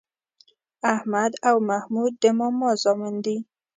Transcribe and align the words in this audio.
احمد 0.93 1.31
او 1.49 1.55
محمود 1.69 2.11
د 2.21 2.23
ماما 2.37 2.71
زامن 2.83 3.15
دي 3.25 3.37